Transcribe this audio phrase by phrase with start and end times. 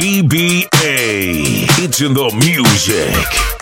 [0.00, 1.66] DBA.
[1.84, 3.59] It's in the music.